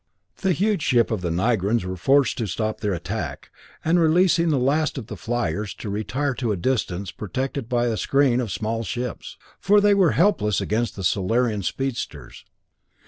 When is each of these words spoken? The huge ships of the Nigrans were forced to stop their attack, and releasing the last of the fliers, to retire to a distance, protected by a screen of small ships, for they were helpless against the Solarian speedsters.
The 0.37 0.53
huge 0.53 0.81
ships 0.81 1.11
of 1.11 1.21
the 1.21 1.29
Nigrans 1.29 1.85
were 1.85 1.95
forced 1.95 2.35
to 2.39 2.47
stop 2.47 2.79
their 2.79 2.91
attack, 2.95 3.51
and 3.85 3.99
releasing 3.99 4.49
the 4.49 4.57
last 4.57 4.97
of 4.97 5.05
the 5.05 5.15
fliers, 5.15 5.75
to 5.75 5.91
retire 5.91 6.33
to 6.33 6.51
a 6.51 6.57
distance, 6.57 7.11
protected 7.11 7.69
by 7.69 7.85
a 7.85 7.95
screen 7.97 8.39
of 8.41 8.51
small 8.51 8.81
ships, 8.81 9.37
for 9.59 9.79
they 9.79 9.93
were 9.93 10.13
helpless 10.13 10.59
against 10.59 10.95
the 10.95 11.03
Solarian 11.03 11.61
speedsters. 11.61 12.43